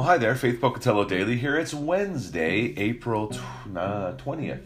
[0.00, 1.58] Well, hi there, Faith Pocatello Daily here.
[1.58, 4.62] It's Wednesday, April tw- uh, 20th.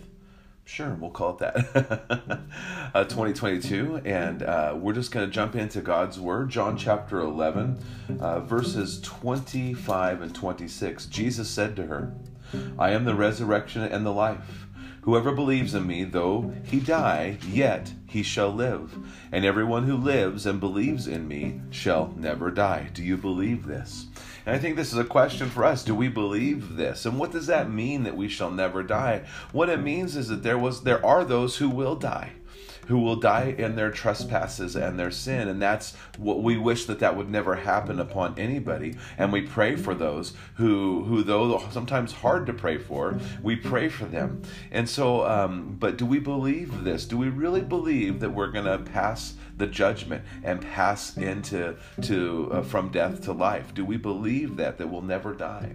[0.64, 2.40] Sure, we'll call it that.
[2.94, 4.02] uh, 2022.
[4.04, 7.84] And uh, we're just going to jump into God's Word, John chapter 11,
[8.20, 11.06] uh, verses 25 and 26.
[11.06, 12.14] Jesus said to her,
[12.78, 14.68] I am the resurrection and the life.
[15.04, 18.96] Whoever believes in me, though he die, yet he shall live.
[19.30, 22.88] And everyone who lives and believes in me shall never die.
[22.94, 24.06] Do you believe this?
[24.46, 25.84] And I think this is a question for us.
[25.84, 27.04] Do we believe this?
[27.04, 29.24] And what does that mean that we shall never die?
[29.52, 32.32] What it means is that there was there are those who will die
[32.86, 35.48] who will die in their trespasses and their sin.
[35.48, 38.96] And that's what we wish that that would never happen upon anybody.
[39.18, 43.88] And we pray for those who who though sometimes hard to pray for we pray
[43.88, 44.42] for them.
[44.70, 47.04] And so um, but do we believe this?
[47.04, 52.50] Do we really believe that we're going to pass the judgment and pass into to
[52.52, 55.72] uh, from death to life do we believe that that we'll never die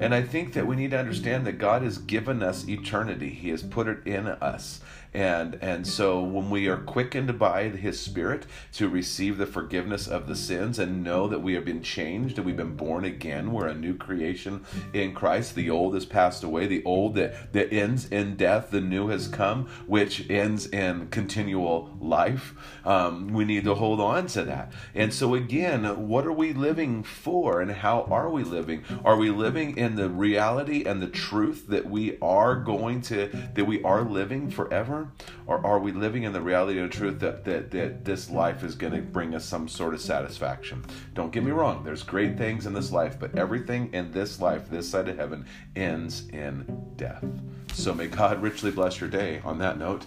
[0.00, 3.28] and I think that we need to understand that God has given us eternity.
[3.28, 4.80] He has put it in us.
[5.14, 10.26] And and so when we are quickened by his spirit to receive the forgiveness of
[10.26, 13.68] the sins and know that we have been changed and we've been born again, we're
[13.68, 14.64] a new creation
[14.94, 15.54] in Christ.
[15.54, 19.28] The old has passed away, the old that, that ends in death, the new has
[19.28, 22.54] come, which ends in continual life.
[22.86, 24.72] Um, Um, we need to hold on to that.
[24.94, 28.84] And so again, what are we living for and how are we living?
[29.04, 33.64] Are we living in the reality and the truth that we are going to that
[33.64, 35.08] we are living forever?
[35.46, 38.62] Or are we living in the reality and the truth that, that, that this life
[38.62, 40.84] is going to bring us some sort of satisfaction?
[41.14, 44.70] Don't get me wrong, there's great things in this life, but everything in this life,
[44.70, 47.24] this side of heaven, ends in death.
[47.72, 50.04] So may God richly bless your day on that note.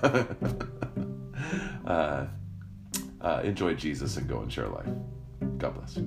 [1.86, 2.26] uh,
[3.20, 4.88] uh, enjoy Jesus and go and share life.
[5.58, 5.98] God bless.